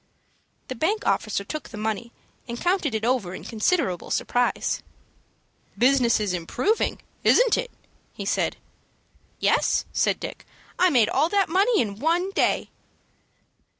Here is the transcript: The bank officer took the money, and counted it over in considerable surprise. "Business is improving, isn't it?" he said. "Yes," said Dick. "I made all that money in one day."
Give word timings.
The 0.67 0.73
bank 0.73 1.05
officer 1.05 1.43
took 1.43 1.69
the 1.69 1.77
money, 1.77 2.11
and 2.47 2.59
counted 2.59 2.95
it 2.95 3.05
over 3.05 3.35
in 3.35 3.43
considerable 3.43 4.09
surprise. 4.09 4.81
"Business 5.77 6.19
is 6.19 6.33
improving, 6.33 6.99
isn't 7.23 7.55
it?" 7.55 7.69
he 8.11 8.25
said. 8.25 8.57
"Yes," 9.39 9.85
said 9.93 10.19
Dick. 10.19 10.47
"I 10.79 10.89
made 10.89 11.07
all 11.09 11.29
that 11.29 11.49
money 11.49 11.79
in 11.79 11.99
one 11.99 12.31
day." 12.31 12.71